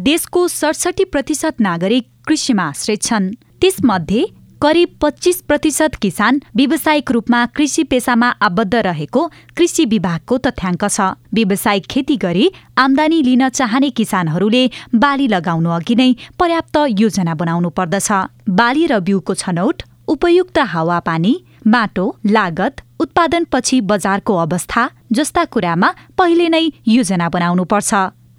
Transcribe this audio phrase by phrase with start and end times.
[0.00, 3.28] देशको सडसठी प्रतिशत नागरिक कृषिमा आश्रित छन्।
[3.60, 4.24] त्यसमध्ये
[4.62, 9.26] करिब पच्चिस प्रतिशत किसान व्यावसायिक रूपमा कृषि पेसामा आबद्ध रहेको
[9.56, 12.46] कृषि विभागको तथ्याङ्क छ। व्यावसायिक खेती गरी
[12.78, 14.62] आमदानी लिन चाहने किसानहरूले
[14.96, 18.08] बाली लगाउनु अघि नै पर्याप्त योजना बनाउनु पर्दछ।
[18.60, 21.34] बाली र बिउको छनौट उपयुक्त हावापानी
[21.66, 27.92] माटो लागत उत्पादनपछि बजारको अवस्था जस्ता कुरामा पहिले नै योजना बनाउनुपर्छ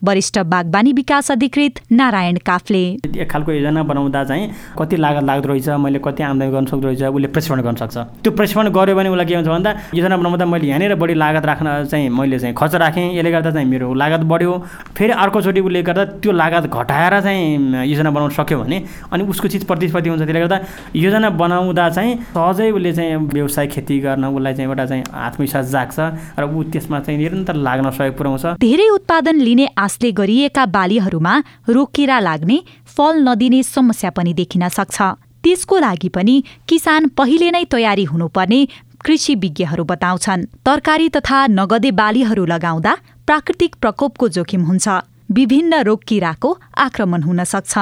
[0.03, 5.69] वरिष्ठ बागवानी विकास अधिकृत नारायण काफले। एक खालको योजना बनाउँदा चाहिँ कति लागत लाग्दो रहेछ
[5.77, 9.25] मैले कति आम्दानी गर्न सक्दो रहेछ उसले प्रशिक्षण गर्न सक्छ। त्यो प्रशिक्षण गऱ्यो भने उसलाई
[9.25, 13.05] के हुन्छ भन्दा योजना बनाउँदा मैले यहाँनिर बढी लागत राख्न चाहिँ मैले चाहिँ खर्च राखेँ।
[13.13, 14.57] यसले गर्दा चाहिँ मेरो लागत बढ्यो।
[14.97, 19.65] फेरि अर्कोचोटि उसले गर्दा त्यो लागत घटाएर चाहिँ योजना बनाउन सक्यो भने अनि उसको चिज
[19.69, 20.59] प्रतिस्पर्धी हुन्छ त्यसले गर्दा
[20.95, 25.99] योजना बनाउँदा चाहिँ सहजै उसले चाहिँ व्यवसाय खेती गर्न उसलाई चाहिँ एउटा चाहिँ आत्मविश्वास जाग्छ
[26.39, 31.33] र ऊ त्यसमा चाहिँ निरन्तर लाग्न सहयोग पुऱ्याउँछ। धेरै उत्पादन लिने आशले गरिएका बालीहरूमा
[31.67, 34.97] रोकिरा लाग्ने फल नदिने समस्या पनि देखिन सक्छ।
[35.43, 36.35] त्यसको लागि पनि
[36.67, 38.59] किसान पहिले नै तयारी हुनुपर्ने
[39.03, 42.93] कृषि विज्ञहरू बताउँछन्। तरकारी तथा नगदे बालीहरू लगाउँदा
[43.27, 44.87] प्राकृतिक प्रकोपको जोखिम हुन्छ।
[45.29, 47.73] विभिन्न रोग किराको आक्रमण हुन सक्छ।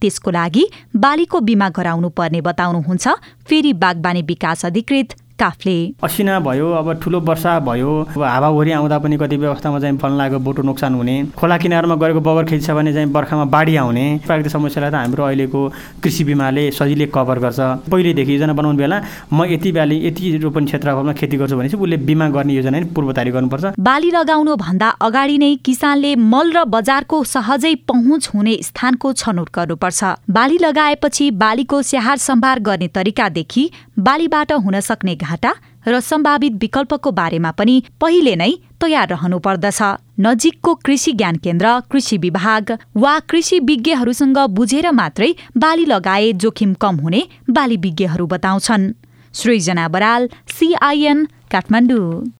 [0.00, 0.64] त्यसको लागि
[0.96, 3.08] बालीको बिमा गराउनु पर्ने बताउनुहुन्छ।
[3.44, 9.16] फेरि बागबानी विकास अधिकृत काफले असिना भयो अब ठुलो वर्षा भयो अब हावाहुरी आउँदा पनि
[9.16, 13.10] कतिपय अवस्थामा चाहिँ फल्लाको बोटो नोक्सान हुने। खोला किनारमा गरेको बगर खेती छ भने चाहिँ
[13.12, 15.60] बर्खामा बाढी आउने। प्राकृतिक समस्यालाई त हाम्रो अहिलेको
[16.02, 19.00] कृषि बिमाले सजिलै कभर गर्छ। पहिलेदेखि योजना बनाउने बेला
[19.32, 22.84] म यति बाली यति रोपन क्षेत्रफलमा खेती गर्छु भने चाहिँ उसले बिमा गर्ने योजना नै
[22.94, 28.54] पूर्व तयारी गर्नुपर्छ। बाली लगाउनु भन्दा अगाडि नै किसानले मल र बजारको सहजै पहुँच हुने
[28.62, 33.64] स्थानको छनौट गर्नुपर्छ। बाली लगाएपछि बालीको स्याहार सम्भार गर्ने तरिकादेखि
[33.98, 35.54] बालीबाट हुन सक्ने घाटा
[35.86, 39.82] र सम्भावित विकल्पको बारेमा पनि पहिले नै तयार रहनु पर्दछ
[40.20, 46.96] नजिकको कृषि ज्ञान केन्द्र कृषि विभाग वा कृषि विज्ञहरूसँग बुझेर मात्रै बाली लगाए जोखिम कम
[46.96, 48.92] हुने बाली विज्ञहरू बताउँछन्।
[49.32, 52.32] सृजना बराल सिआइएन काठमाडौँ